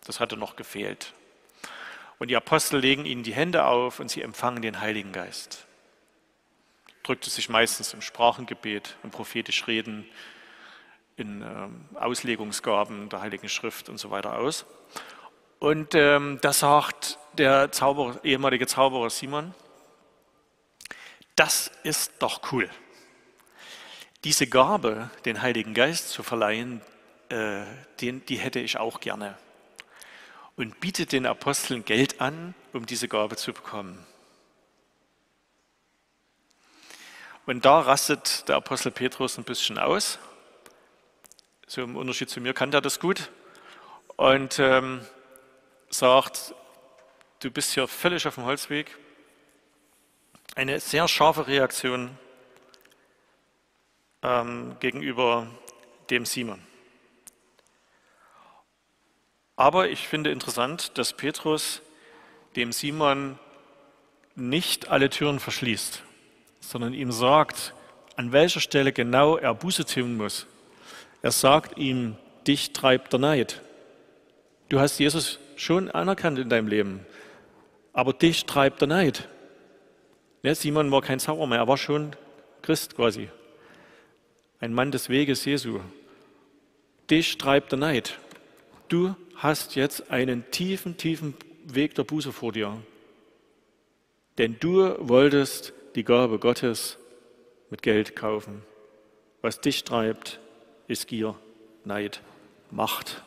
Das 0.04 0.18
hatte 0.18 0.36
noch 0.36 0.56
gefehlt. 0.56 1.12
Und 2.18 2.28
die 2.28 2.36
Apostel 2.36 2.80
legen 2.80 3.06
ihnen 3.06 3.22
die 3.22 3.34
Hände 3.34 3.66
auf 3.66 4.00
und 4.00 4.10
sie 4.10 4.22
empfangen 4.22 4.62
den 4.62 4.80
Heiligen 4.80 5.12
Geist. 5.12 5.66
Drückt 7.04 7.24
es 7.28 7.36
sich 7.36 7.48
meistens 7.48 7.94
im 7.94 8.02
Sprachengebet, 8.02 8.96
im 9.04 9.12
prophetisch 9.12 9.68
Reden, 9.68 10.08
in 11.16 11.42
ähm, 11.42 11.84
Auslegungsgaben 11.94 13.08
der 13.08 13.20
Heiligen 13.20 13.48
Schrift 13.48 13.88
und 13.88 13.98
so 13.98 14.10
weiter 14.10 14.38
aus. 14.38 14.66
Und 15.58 15.94
ähm, 15.94 16.38
da 16.42 16.52
sagt 16.52 17.18
der 17.32 17.72
Zauberer, 17.72 18.22
ehemalige 18.24 18.66
Zauberer 18.66 19.10
Simon, 19.10 19.54
das 21.34 21.70
ist 21.82 22.12
doch 22.18 22.52
cool. 22.52 22.68
Diese 24.24 24.46
Gabe, 24.46 25.10
den 25.24 25.42
Heiligen 25.42 25.74
Geist 25.74 26.10
zu 26.10 26.22
verleihen, 26.22 26.82
äh, 27.28 27.62
den, 28.00 28.24
die 28.26 28.36
hätte 28.36 28.60
ich 28.60 28.78
auch 28.78 29.00
gerne. 29.00 29.36
Und 30.56 30.80
bietet 30.80 31.12
den 31.12 31.26
Aposteln 31.26 31.84
Geld 31.84 32.20
an, 32.20 32.54
um 32.72 32.86
diese 32.86 33.08
Gabe 33.08 33.36
zu 33.36 33.52
bekommen. 33.52 34.04
Und 37.44 37.64
da 37.64 37.80
rastet 37.80 38.48
der 38.48 38.56
Apostel 38.56 38.90
Petrus 38.90 39.38
ein 39.38 39.44
bisschen 39.44 39.78
aus. 39.78 40.18
So 41.68 41.82
im 41.82 41.96
Unterschied 41.96 42.30
zu 42.30 42.40
mir 42.40 42.54
kann 42.54 42.72
er 42.72 42.80
das 42.80 43.00
gut. 43.00 43.30
Und 44.16 44.60
ähm, 44.60 45.00
sagt, 45.90 46.54
du 47.40 47.50
bist 47.50 47.72
hier 47.72 47.88
völlig 47.88 48.26
auf 48.28 48.36
dem 48.36 48.44
Holzweg. 48.44 48.96
Eine 50.54 50.78
sehr 50.78 51.08
scharfe 51.08 51.48
Reaktion 51.48 52.16
ähm, 54.22 54.76
gegenüber 54.78 55.48
dem 56.08 56.24
Simon. 56.24 56.62
Aber 59.56 59.88
ich 59.88 60.06
finde 60.06 60.30
interessant, 60.30 60.96
dass 60.98 61.14
Petrus 61.14 61.82
dem 62.54 62.72
Simon 62.72 63.40
nicht 64.36 64.88
alle 64.88 65.10
Türen 65.10 65.40
verschließt, 65.40 66.02
sondern 66.60 66.94
ihm 66.94 67.10
sagt, 67.10 67.74
an 68.14 68.30
welcher 68.32 68.60
Stelle 68.60 68.92
genau 68.92 69.36
er 69.36 69.52
Buße 69.52 69.84
tun 69.84 70.16
muss. 70.16 70.46
Er 71.26 71.32
sagt 71.32 71.76
ihm, 71.76 72.14
dich 72.46 72.72
treibt 72.72 73.12
der 73.12 73.18
Neid. 73.18 73.60
Du 74.68 74.78
hast 74.78 75.00
Jesus 75.00 75.40
schon 75.56 75.90
anerkannt 75.90 76.38
in 76.38 76.48
deinem 76.48 76.68
Leben, 76.68 77.00
aber 77.92 78.12
dich 78.12 78.46
treibt 78.46 78.80
der 78.80 78.86
Neid. 78.86 79.28
Ja, 80.44 80.54
Simon 80.54 80.92
war 80.92 81.02
kein 81.02 81.18
Zauberer 81.18 81.48
mehr, 81.48 81.58
er 81.58 81.66
war 81.66 81.78
schon 81.78 82.14
Christ 82.62 82.94
quasi. 82.94 83.28
Ein 84.60 84.72
Mann 84.72 84.92
des 84.92 85.08
Weges 85.08 85.44
Jesu. 85.44 85.80
Dich 87.10 87.36
treibt 87.38 87.72
der 87.72 87.80
Neid. 87.80 88.20
Du 88.86 89.16
hast 89.34 89.74
jetzt 89.74 90.12
einen 90.12 90.48
tiefen, 90.52 90.96
tiefen 90.96 91.34
Weg 91.64 91.96
der 91.96 92.04
Buße 92.04 92.32
vor 92.32 92.52
dir. 92.52 92.80
Denn 94.38 94.58
du 94.60 94.94
wolltest 95.00 95.72
die 95.96 96.04
Gabe 96.04 96.38
Gottes 96.38 96.98
mit 97.68 97.82
Geld 97.82 98.14
kaufen. 98.14 98.62
Was 99.42 99.60
dich 99.60 99.82
treibt, 99.82 100.38
ist 100.88 101.08
Gier, 101.08 101.34
Neid, 101.84 102.20
Macht. 102.70 103.22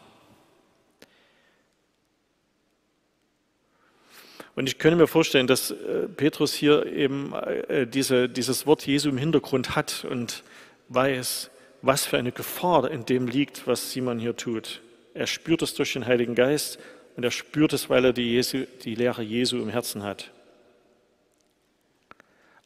Und 4.55 4.67
ich 4.67 4.77
könnte 4.77 4.97
mir 4.97 5.07
vorstellen, 5.07 5.47
dass 5.47 5.71
äh, 5.71 6.07
Petrus 6.07 6.53
hier 6.53 6.85
eben 6.85 7.33
äh, 7.33 7.87
diese, 7.87 8.27
dieses 8.27 8.67
Wort 8.67 8.85
Jesu 8.85 9.09
im 9.09 9.17
Hintergrund 9.17 9.75
hat 9.75 10.05
und 10.09 10.43
weiß, 10.89 11.49
was 11.81 12.05
für 12.05 12.17
eine 12.17 12.33
Gefahr 12.33 12.91
in 12.91 13.05
dem 13.05 13.27
liegt, 13.27 13.67
was 13.67 13.91
Simon 13.91 14.19
hier 14.19 14.35
tut. 14.35 14.81
Er 15.13 15.27
spürt 15.27 15.61
es 15.61 15.75
durch 15.75 15.93
den 15.93 16.05
Heiligen 16.05 16.35
Geist 16.35 16.77
und 17.15 17.23
er 17.23 17.31
spürt 17.31 17.73
es, 17.73 17.89
weil 17.89 18.03
er 18.03 18.13
die, 18.13 18.33
Jesu, 18.33 18.65
die 18.83 18.95
Lehre 18.95 19.21
Jesu 19.21 19.57
im 19.57 19.69
Herzen 19.69 20.03
hat. 20.03 20.31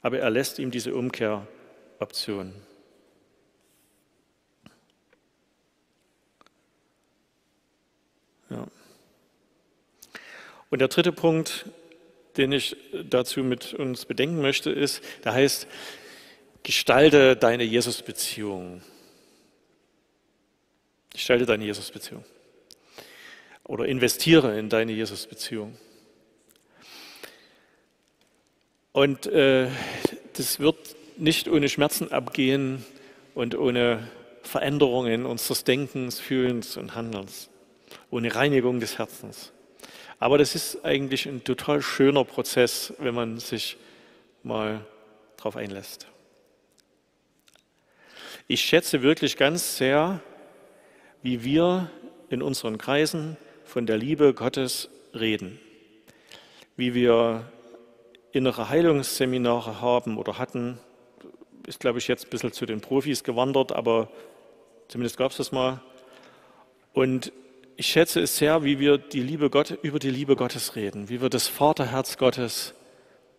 Aber 0.01 0.19
er 0.19 0.29
lässt 0.29 0.59
ihm 0.59 0.71
diese 0.71 0.95
Umkehroption. 0.95 2.53
Und 10.73 10.79
der 10.79 10.87
dritte 10.87 11.11
Punkt, 11.11 11.67
den 12.35 12.51
ich 12.51 12.75
dazu 13.07 13.43
mit 13.43 13.75
uns 13.75 14.05
bedenken 14.05 14.41
möchte, 14.41 14.71
ist, 14.71 15.03
da 15.21 15.31
heißt, 15.31 15.67
gestalte 16.63 17.35
deine 17.35 17.61
Jesus-Beziehung. 17.61 18.81
Gestalte 21.11 21.45
deine 21.45 21.65
Jesus-Beziehung 21.65 22.25
oder 23.63 23.85
investiere 23.85 24.57
in 24.57 24.69
deine 24.69 24.93
Jesus-Beziehung. 24.93 25.77
Und 28.93 29.27
äh, 29.27 29.67
das 30.33 30.59
wird 30.59 30.95
nicht 31.17 31.47
ohne 31.49 31.69
Schmerzen 31.69 32.11
abgehen 32.11 32.83
und 33.35 33.53
ohne 33.53 34.07
Veränderungen 34.41 35.27
unseres 35.27 35.65
Denkens, 35.65 36.19
Fühlens 36.19 36.77
und 36.77 36.95
Handelns, 36.95 37.51
ohne 38.09 38.33
Reinigung 38.33 38.79
des 38.79 38.97
Herzens. 38.97 39.53
Aber 40.23 40.37
das 40.37 40.55
ist 40.55 40.85
eigentlich 40.85 41.25
ein 41.25 41.43
total 41.43 41.81
schöner 41.81 42.23
Prozess, 42.23 42.93
wenn 42.97 43.13
man 43.13 43.39
sich 43.39 43.75
mal 44.41 44.79
darauf 45.35 45.57
einlässt. 45.57 46.07
Ich 48.47 48.61
schätze 48.61 49.01
wirklich 49.01 49.35
ganz 49.35 49.75
sehr, 49.75 50.21
wie 51.23 51.43
wir 51.43 51.91
in 52.29 52.41
unseren 52.41 52.77
Kreisen 52.77 53.35
von 53.65 53.85
der 53.85 53.97
Liebe 53.97 54.33
Gottes 54.33 54.87
reden, 55.13 55.59
wie 56.77 56.93
wir 56.93 57.51
innere 58.31 58.69
Heilungsseminare 58.69 59.81
haben 59.81 60.17
oder 60.17 60.37
hatten, 60.37 60.79
ist, 61.67 61.81
glaube 61.81 61.99
ich, 61.99 62.07
jetzt 62.07 62.27
ein 62.27 62.29
bisschen 62.29 62.53
zu 62.53 62.65
den 62.65 62.79
Profis 62.79 63.25
gewandert, 63.25 63.73
aber 63.73 64.09
zumindest 64.87 65.17
gab 65.17 65.31
es 65.31 65.37
das 65.37 65.51
mal. 65.51 65.81
Und 66.93 67.33
ich 67.83 67.89
schätze 67.91 68.21
es 68.21 68.37
sehr, 68.37 68.63
wie 68.63 68.79
wir 68.79 68.97
die 68.97 69.19
Liebe 69.19 69.49
Gott, 69.49 69.77
über 69.81 69.99
die 69.99 70.09
Liebe 70.09 70.37
Gottes 70.37 70.77
reden, 70.77 71.09
wie 71.09 71.21
wir 71.21 71.27
das 71.27 71.49
Vaterherz 71.49 72.17
Gottes 72.17 72.73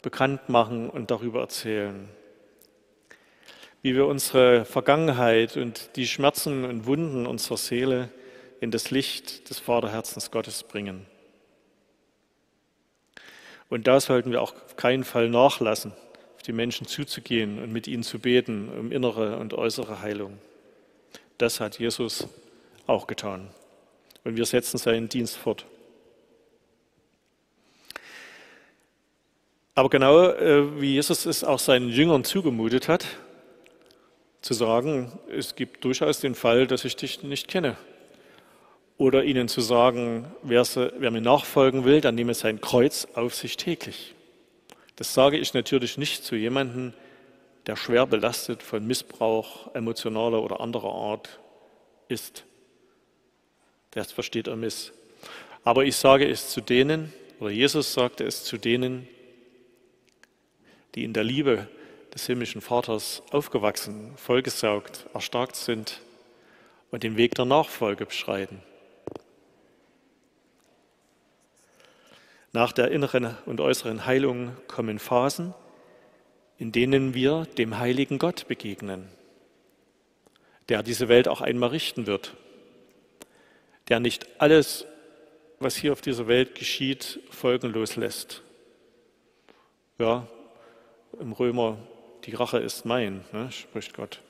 bekannt 0.03 0.51
machen 0.51 0.91
und 0.91 1.11
darüber 1.11 1.41
erzählen. 1.41 2.11
Wie 3.81 3.95
wir 3.95 4.05
unsere 4.05 4.67
Vergangenheit 4.67 5.57
und 5.57 5.97
die 5.97 6.07
Schmerzen 6.07 6.67
und 6.67 6.85
Wunden 6.85 7.25
unserer 7.27 7.57
Seele 7.57 8.11
in 8.61 8.71
das 8.71 8.91
Licht 8.91 9.49
des 9.49 9.61
Vaterherzens 9.61 10.31
Gottes 10.31 10.63
bringen. 10.63 11.07
Und 13.71 13.87
da 13.87 13.99
sollten 13.99 14.31
wir 14.31 14.43
auch 14.43 14.53
auf 14.53 14.77
keinen 14.77 15.05
Fall 15.05 15.31
nachlassen, 15.31 15.93
auf 16.37 16.43
die 16.43 16.53
Menschen 16.53 16.87
zuzugehen 16.87 17.63
und 17.63 17.73
mit 17.73 17.87
ihnen 17.87 18.03
zu 18.03 18.19
beten 18.19 18.69
um 18.79 18.93
innere 18.93 19.39
und 19.39 19.55
äußere 19.55 20.03
Heilung. 20.03 20.37
Das 21.39 21.61
hat 21.61 21.79
Jesus 21.79 22.29
auch 22.87 23.07
getan. 23.07 23.49
Und 24.25 24.37
wir 24.37 24.47
setzen 24.47 24.79
seinen 24.79 25.09
Dienst 25.09 25.37
fort. 25.37 25.67
Aber 29.75 29.89
genau 29.91 30.29
äh, 30.29 30.81
wie 30.81 30.95
Jesus 30.95 31.27
es 31.27 31.45
auch 31.45 31.59
seinen 31.59 31.89
Jüngern 31.91 32.25
zugemutet 32.25 32.89
hat, 32.89 33.07
zu 34.41 34.55
sagen, 34.55 35.13
es 35.31 35.57
gibt 35.57 35.85
durchaus 35.85 36.21
den 36.21 36.35
Fall, 36.35 36.67
dass 36.67 36.85
ich 36.85 36.97
dich 36.97 37.23
nicht 37.23 37.49
kenne. 37.49 37.77
Oder 38.97 39.25
ihnen 39.25 39.49
zu 39.49 39.61
sagen, 39.61 40.27
wer, 40.43 40.65
wer 40.99 41.11
mir 41.11 41.21
nachfolgen 41.21 41.85
will, 41.85 42.01
dann 42.01 42.15
nehme 42.15 42.35
sein 42.35 42.61
Kreuz 42.61 43.09
auf 43.15 43.35
sich 43.35 43.57
täglich. 43.57 44.15
Das 44.97 45.13
sage 45.13 45.39
ich 45.39 45.55
natürlich 45.55 45.99
nicht 45.99 46.25
zu 46.25 46.37
jemandem, 46.37 46.93
der 47.67 47.75
schwer 47.77 48.07
belastet 48.07 48.63
von 48.63 48.87
Missbrauch 48.87 49.75
emotionaler 49.75 50.43
oder 50.43 50.61
anderer 50.61 50.95
Art 50.95 51.41
ist. 52.09 52.45
Das 53.95 54.13
versteht 54.13 54.49
er 54.49 54.57
miss. 54.57 54.93
Aber 55.63 55.85
ich 55.85 55.97
sage 55.97 56.29
es 56.29 56.51
zu 56.51 56.61
denen, 56.61 57.13
oder 57.41 57.51
Jesus 57.51 57.95
sagte 57.95 58.25
es 58.25 58.45
zu 58.45 58.59
denen, 58.59 59.09
die 60.95 61.05
in 61.05 61.13
der 61.13 61.25
Liebe 61.25 61.69
des 62.13 62.27
himmlischen 62.27 62.61
Vaters 62.61 63.23
aufgewachsen, 63.31 64.17
vollgesaugt, 64.17 65.07
erstarkt 65.15 65.57
sind 65.57 66.01
und 66.91 67.03
den 67.03 67.17
Weg 67.17 67.35
der 67.35 67.45
Nachfolge 67.45 68.07
beschreiten. 68.07 68.63
Nach 72.53 72.73
der 72.73 72.93
inneren 72.93 73.37
und 73.47 73.61
äußeren 73.61 74.07
Heilung 74.07 74.57
kommen 74.69 75.01
Phasen, 75.01 75.55
in 76.57 76.71
denen 76.71 77.15
wir 77.15 77.47
dem 77.59 77.79
heiligen 77.79 78.19
Gott 78.19 78.47
begegnen, 78.47 79.09
der 80.69 80.85
diese 80.85 81.09
Welt 81.09 81.27
auch 81.27 81.41
einmal 81.41 81.71
richten 81.71 82.07
wird, 82.07 82.37
der 83.89 84.01
nicht 84.01 84.27
alles, 84.41 84.87
was 85.59 85.77
hier 85.77 85.93
auf 85.93 86.01
dieser 86.01 86.27
Welt 86.27 86.55
geschieht, 86.55 87.21
folgenlos 87.31 87.97
lässt. 87.97 88.43
Ja, 89.99 90.27
im 91.21 91.33
Römer, 91.33 91.79
die 92.25 92.35
Rache 92.35 92.59
ist 92.59 92.85
mein, 92.85 93.25
ne, 93.33 93.51
spricht 93.53 93.95
Gott. 93.95 94.21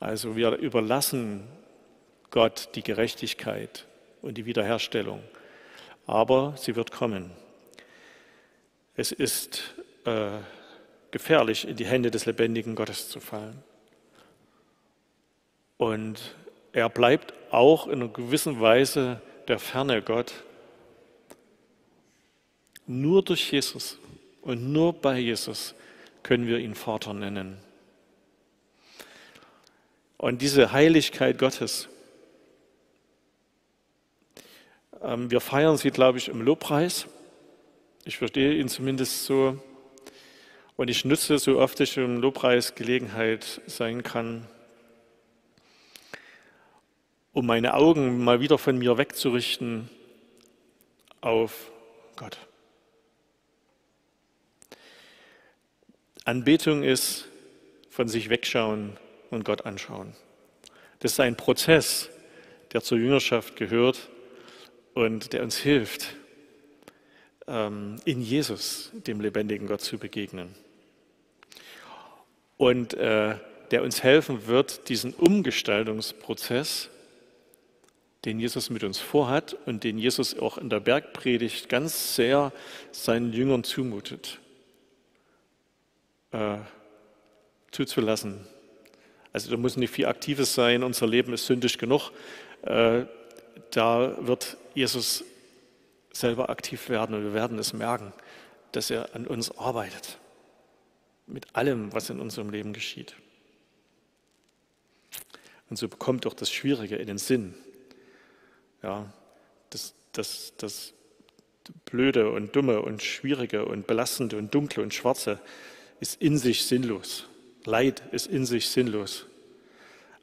Also 0.00 0.34
wir 0.34 0.56
überlassen 0.56 1.46
Gott 2.30 2.70
die 2.74 2.82
Gerechtigkeit 2.82 3.86
und 4.20 4.36
die 4.36 4.46
Wiederherstellung. 4.46 5.22
Aber 6.06 6.54
sie 6.56 6.74
wird 6.74 6.90
kommen. 6.90 7.30
Es 8.96 9.12
ist 9.12 9.74
äh, 10.04 10.38
gefährlich, 11.12 11.68
in 11.68 11.76
die 11.76 11.86
Hände 11.86 12.10
des 12.10 12.26
lebendigen 12.26 12.74
Gottes 12.74 13.08
zu 13.08 13.20
fallen. 13.20 13.62
Und 15.76 16.34
er 16.72 16.88
bleibt 16.88 17.34
auch 17.50 17.86
in 17.86 18.02
einer 18.02 18.08
gewissen 18.08 18.60
Weise 18.60 19.20
der 19.48 19.58
ferne 19.58 20.02
Gott. 20.02 20.32
Nur 22.86 23.22
durch 23.22 23.52
Jesus 23.52 23.98
und 24.40 24.72
nur 24.72 24.92
bei 24.92 25.18
Jesus 25.18 25.74
können 26.22 26.46
wir 26.46 26.58
ihn 26.58 26.74
Vater 26.74 27.12
nennen. 27.14 27.58
Und 30.16 30.40
diese 30.40 30.72
Heiligkeit 30.72 31.38
Gottes, 31.38 31.88
ähm, 35.02 35.30
wir 35.30 35.40
feiern 35.40 35.76
sie, 35.76 35.90
glaube 35.90 36.18
ich, 36.18 36.28
im 36.28 36.42
Lobpreis. 36.42 37.06
Ich 38.04 38.18
verstehe 38.18 38.54
ihn 38.54 38.68
zumindest 38.68 39.24
so. 39.24 39.60
Und 40.76 40.88
ich 40.88 41.04
nutze, 41.04 41.38
so 41.38 41.58
oft 41.58 41.80
ich 41.80 41.96
im 41.96 42.20
Lobpreis 42.20 42.74
Gelegenheit 42.74 43.60
sein 43.66 44.02
kann, 44.02 44.46
um 47.32 47.46
meine 47.46 47.74
Augen 47.74 48.22
mal 48.22 48.40
wieder 48.40 48.58
von 48.58 48.78
mir 48.78 48.98
wegzurichten 48.98 49.88
auf 51.20 51.70
Gott. 52.16 52.36
Anbetung 56.24 56.82
ist 56.82 57.26
von 57.90 58.08
sich 58.08 58.28
wegschauen 58.28 58.96
und 59.30 59.44
Gott 59.44 59.66
anschauen. 59.66 60.14
Das 61.00 61.12
ist 61.12 61.20
ein 61.20 61.36
Prozess, 61.36 62.10
der 62.72 62.82
zur 62.82 62.98
Jüngerschaft 62.98 63.56
gehört 63.56 64.08
und 64.94 65.32
der 65.32 65.42
uns 65.42 65.56
hilft, 65.56 66.14
ähm, 67.46 67.96
in 68.04 68.20
Jesus, 68.20 68.92
dem 68.92 69.20
lebendigen 69.20 69.66
Gott, 69.66 69.80
zu 69.80 69.98
begegnen. 69.98 70.54
Und 72.56 72.94
äh, 72.94 73.36
der 73.72 73.82
uns 73.82 74.02
helfen 74.02 74.46
wird, 74.46 74.88
diesen 74.88 75.14
Umgestaltungsprozess, 75.14 76.88
den 78.24 78.38
Jesus 78.38 78.70
mit 78.70 78.84
uns 78.84 78.98
vorhat 78.98 79.54
und 79.66 79.84
den 79.84 79.98
Jesus 79.98 80.38
auch 80.38 80.58
in 80.58 80.70
der 80.70 80.80
Bergpredigt 80.80 81.68
ganz 81.68 82.14
sehr 82.14 82.52
seinen 82.92 83.32
Jüngern 83.32 83.64
zumutet, 83.64 84.38
äh, 86.30 86.58
zuzulassen. 87.72 88.46
Also 89.32 89.50
da 89.50 89.56
muss 89.56 89.76
nicht 89.76 89.90
viel 89.90 90.06
Aktives 90.06 90.54
sein, 90.54 90.82
unser 90.82 91.06
Leben 91.06 91.32
ist 91.32 91.46
sündig 91.46 91.78
genug. 91.78 92.12
Äh, 92.62 93.06
da 93.70 94.16
wird 94.20 94.56
Jesus 94.74 95.24
selber 96.12 96.50
aktiv 96.50 96.88
werden 96.88 97.14
und 97.14 97.24
wir 97.24 97.34
werden 97.34 97.58
es 97.58 97.72
merken, 97.72 98.12
dass 98.72 98.90
er 98.90 99.14
an 99.14 99.26
uns 99.26 99.50
arbeitet. 99.58 100.18
Mit 101.26 101.56
allem, 101.56 101.92
was 101.92 102.10
in 102.10 102.20
unserem 102.20 102.50
Leben 102.50 102.72
geschieht. 102.72 103.16
Und 105.70 105.76
so 105.76 105.88
bekommt 105.88 106.26
auch 106.26 106.34
das 106.34 106.52
Schwierige 106.52 106.96
in 106.96 107.06
den 107.06 107.18
Sinn. 107.18 107.54
Ja, 108.82 109.12
das, 109.70 109.94
das, 110.12 110.52
das 110.56 110.92
Blöde 111.84 112.30
und 112.30 112.56
Dumme 112.56 112.82
und 112.82 113.02
Schwierige 113.02 113.64
und 113.64 113.86
Belastende 113.86 114.36
und 114.36 114.54
Dunkle 114.54 114.82
und 114.82 114.92
Schwarze 114.92 115.40
ist 116.00 116.20
in 116.20 116.36
sich 116.38 116.64
sinnlos. 116.64 117.26
Leid 117.64 118.02
ist 118.10 118.26
in 118.26 118.44
sich 118.44 118.68
sinnlos. 118.68 119.26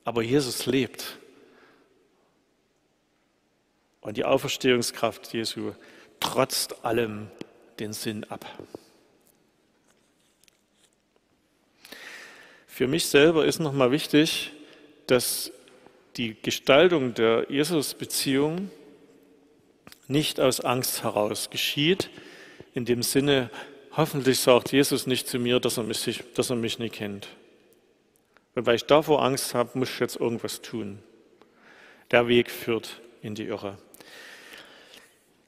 Aber 0.04 0.22
Jesus 0.22 0.66
lebt 0.66 1.18
und 4.02 4.18
die 4.18 4.26
Auferstehungskraft 4.26 5.32
Jesu 5.34 5.74
trotzt 6.20 6.84
allem 6.84 7.30
den 7.80 7.94
Sinn 7.94 8.26
ab. 8.26 8.46
Für 12.68 12.88
mich 12.88 13.08
selber 13.08 13.46
ist 13.46 13.60
nochmal 13.60 13.92
wichtig, 13.92 14.52
dass 15.08 15.52
die 16.18 16.36
Gestaltung 16.42 17.14
der 17.14 17.46
Jesus-Beziehung 17.50 18.72
nicht 20.08 20.40
aus 20.40 20.62
Angst 20.62 21.04
heraus 21.04 21.50
geschieht, 21.50 22.10
in 22.74 22.86
dem 22.86 23.04
Sinne, 23.04 23.50
hoffentlich 23.96 24.40
sagt 24.40 24.72
Jesus 24.72 25.08
nicht 25.08 25.28
zu 25.28 25.40
mir, 25.40 25.60
dass 25.60 25.78
er 25.78 25.84
mich, 25.84 26.24
dass 26.36 26.50
er 26.50 26.56
mich 26.56 26.80
nicht 26.80 26.96
kennt. 26.96 27.28
Und 28.56 28.66
weil 28.66 28.76
ich 28.76 28.86
davor 28.86 29.24
Angst 29.24 29.54
habe, 29.54 29.78
muss 29.78 29.90
ich 29.90 30.00
jetzt 30.00 30.16
irgendwas 30.16 30.62
tun. 30.62 31.00
Der 32.12 32.28
Weg 32.28 32.50
führt 32.50 33.00
in 33.22 33.36
die 33.36 33.46
Irre 33.46 33.78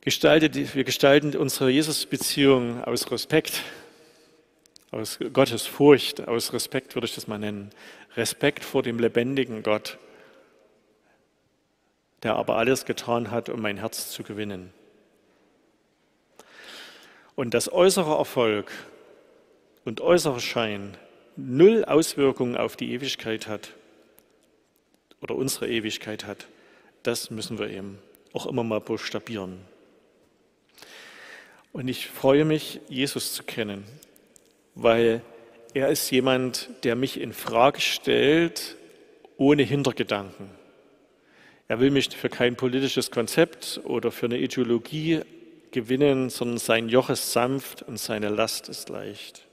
gestaltet, 0.01 0.75
wir 0.75 0.83
gestalten 0.83 1.35
unsere 1.37 1.69
Jesus-Beziehung 1.69 2.83
aus 2.83 3.11
Respekt, 3.11 3.61
aus 4.89 5.19
Gottes 5.31 5.67
Furcht, 5.67 6.27
aus 6.27 6.53
Respekt 6.53 6.95
würde 6.95 7.05
ich 7.05 7.15
das 7.15 7.27
mal 7.27 7.37
nennen. 7.37 7.69
Respekt 8.17 8.65
vor 8.65 8.83
dem 8.83 8.99
lebendigen 8.99 9.63
Gott, 9.63 9.97
der 12.23 12.35
aber 12.35 12.57
alles 12.57 12.85
getan 12.85 13.31
hat, 13.31 13.49
um 13.49 13.61
mein 13.61 13.77
Herz 13.77 14.11
zu 14.11 14.23
gewinnen. 14.23 14.71
Und 17.35 17.53
dass 17.53 17.71
äußerer 17.71 18.17
Erfolg 18.17 18.71
und 19.85 20.01
äußerer 20.01 20.39
Schein 20.39 20.97
null 21.35 21.85
Auswirkungen 21.85 22.57
auf 22.57 22.75
die 22.75 22.91
Ewigkeit 22.93 23.47
hat 23.47 23.73
oder 25.21 25.35
unsere 25.35 25.67
Ewigkeit 25.67 26.25
hat, 26.25 26.47
das 27.03 27.31
müssen 27.31 27.57
wir 27.57 27.69
eben 27.69 27.99
auch 28.33 28.45
immer 28.45 28.63
mal 28.63 28.81
buchstabieren. 28.81 29.59
Und 31.73 31.87
ich 31.87 32.07
freue 32.07 32.45
mich, 32.45 32.81
Jesus 32.89 33.33
zu 33.33 33.43
kennen, 33.43 33.85
weil 34.75 35.21
er 35.73 35.89
ist 35.89 36.09
jemand, 36.11 36.69
der 36.83 36.95
mich 36.95 37.19
in 37.19 37.33
Frage 37.33 37.79
stellt, 37.79 38.75
ohne 39.37 39.63
Hintergedanken. 39.63 40.60
Er 41.71 41.79
will 41.79 41.89
mich 41.89 42.09
für 42.09 42.27
kein 42.27 42.57
politisches 42.57 43.11
Konzept 43.11 43.79
oder 43.85 44.11
für 44.11 44.25
eine 44.25 44.37
Ideologie 44.37 45.21
gewinnen, 45.71 46.29
sondern 46.29 46.57
sein 46.57 46.89
Joch 46.89 47.09
ist 47.09 47.31
sanft 47.31 47.81
und 47.83 47.97
seine 47.97 48.27
Last 48.27 48.67
ist 48.67 48.89
leicht. 48.89 49.47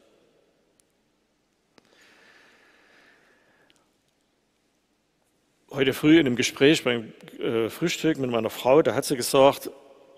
Heute 5.70 5.92
früh 5.92 6.18
in 6.18 6.26
einem 6.26 6.34
Gespräch 6.34 6.82
beim 6.82 7.12
äh, 7.38 7.68
Frühstück 7.68 8.18
mit 8.18 8.32
meiner 8.32 8.50
Frau, 8.50 8.82
da 8.82 8.96
hat 8.96 9.04
sie 9.04 9.14
gesagt, 9.14 9.70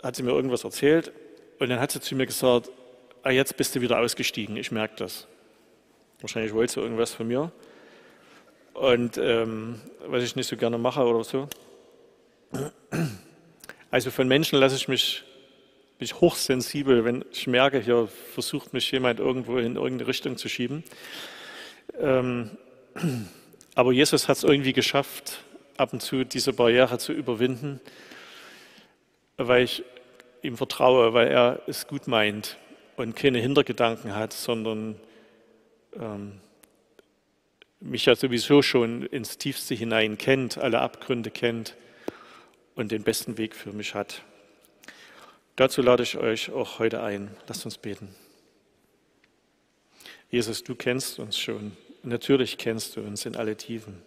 hat 0.03 0.17
sie 0.17 0.23
mir 0.23 0.31
irgendwas 0.31 0.65
erzählt 0.65 1.13
und 1.59 1.69
dann 1.69 1.81
hat 1.81 1.91
sie 1.91 2.01
zu 2.01 2.15
mir 2.15 2.25
gesagt, 2.25 2.71
ah, 3.25 3.31
jetzt 3.31 3.59
bist 3.59 3.77
du 3.77 3.83
wieder 3.83 4.01
ausgestiegen, 4.01 4.57
ich 4.57 4.73
merke 4.73 4.95
das. 4.97 5.27
Wahrscheinlich 6.23 6.55
wollte 6.55 6.73
sie 6.73 6.81
irgendwas 6.81 7.13
von 7.13 7.29
mir. 7.29 7.53
Und 8.73 9.19
ähm, 9.19 9.83
was 10.07 10.23
ich 10.23 10.35
nicht 10.35 10.47
so 10.47 10.57
gerne 10.57 10.79
mache 10.79 11.05
oder 11.05 11.25
so. 11.25 11.47
Also 13.91 14.11
von 14.11 14.29
Menschen 14.29 14.59
lasse 14.59 14.77
ich 14.77 14.87
mich, 14.87 15.25
mich 15.99 16.21
hochsensibel, 16.21 17.05
wenn 17.05 17.25
ich 17.33 17.47
merke, 17.47 17.81
hier 17.81 18.09
versucht 18.35 18.73
mich 18.73 18.91
jemand 18.93 19.19
irgendwo 19.19 19.59
in 19.59 19.75
irgendeine 19.75 20.07
Richtung 20.07 20.37
zu 20.37 20.49
schieben. 20.49 20.85
Ähm, 21.99 22.51
aber 23.75 23.93
Jesus 23.93 24.29
hat 24.29 24.37
es 24.37 24.45
irgendwie 24.45 24.73
geschafft, 24.73 25.43
ab 25.77 25.93
und 25.93 26.03
zu 26.03 26.25
diese 26.25 26.53
Barriere 26.53 26.99
zu 26.99 27.13
überwinden, 27.13 27.81
weil 29.37 29.65
ich 29.65 29.83
ihm 30.43 30.57
vertraue, 30.57 31.13
weil 31.13 31.29
er 31.29 31.61
es 31.67 31.87
gut 31.87 32.07
meint 32.07 32.59
und 32.97 33.17
keine 33.17 33.39
Hintergedanken 33.39 34.15
hat, 34.15 34.33
sondern 34.33 34.97
ähm, 35.95 36.41
mich 37.81 38.07
ja 38.07 38.15
sowieso 38.15 38.63
schon 38.63 39.05
ins 39.07 39.39
Tiefste 39.39 39.75
hinein 39.75 40.17
kennt, 40.17 40.59
alle 40.59 40.81
Abgründe 40.81 41.31
kennt 41.31 41.75
und 42.81 42.91
den 42.91 43.03
besten 43.03 43.37
Weg 43.37 43.55
für 43.55 43.73
mich 43.73 43.95
hat. 43.95 44.23
Dazu 45.57 45.83
lade 45.83 46.03
ich 46.03 46.17
euch 46.17 46.51
auch 46.51 46.79
heute 46.79 47.03
ein. 47.03 47.37
Lasst 47.47 47.67
uns 47.67 47.77
beten. 47.77 48.15
Jesus, 50.31 50.65
du 50.65 50.75
kennst 50.75 51.19
uns 51.19 51.39
schon. 51.39 51.77
Natürlich 52.03 52.57
kennst 52.57 52.97
du 52.97 53.03
uns 53.03 53.27
in 53.27 53.37
alle 53.37 53.57
Tiefen. 53.57 54.01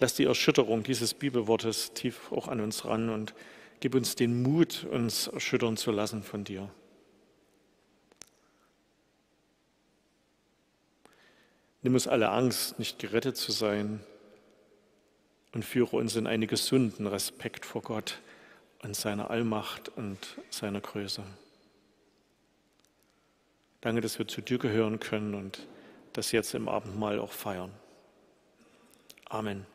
Lass 0.00 0.14
die 0.14 0.24
Erschütterung 0.24 0.82
dieses 0.82 1.14
Bibelwortes 1.14 1.94
tief 1.94 2.30
auch 2.30 2.48
an 2.48 2.60
uns 2.60 2.84
ran 2.84 3.08
und 3.08 3.32
gib 3.80 3.94
uns 3.94 4.16
den 4.16 4.42
Mut, 4.42 4.84
uns 4.84 5.28
erschüttern 5.28 5.78
zu 5.78 5.92
lassen 5.92 6.22
von 6.22 6.44
dir. 6.44 6.68
Nimm 11.80 11.94
uns 11.94 12.06
alle 12.06 12.28
Angst, 12.28 12.78
nicht 12.78 12.98
gerettet 12.98 13.38
zu 13.38 13.50
sein, 13.50 14.00
und 15.54 15.64
führe 15.64 15.96
uns 15.96 16.16
in 16.16 16.26
einen 16.26 16.48
gesunden 16.48 17.06
Respekt 17.06 17.64
vor 17.64 17.82
Gott 17.82 18.18
und 18.82 18.96
seiner 18.96 19.30
Allmacht 19.30 19.88
und 19.96 20.18
seiner 20.50 20.80
Größe. 20.80 21.22
Danke, 23.80 24.00
dass 24.00 24.18
wir 24.18 24.26
zu 24.26 24.40
dir 24.40 24.58
gehören 24.58 24.98
können 24.98 25.34
und 25.34 25.60
das 26.12 26.32
jetzt 26.32 26.54
im 26.54 26.68
Abendmahl 26.68 27.18
auch 27.18 27.32
feiern. 27.32 27.70
Amen. 29.28 29.62